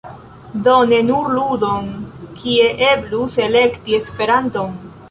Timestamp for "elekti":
3.47-4.01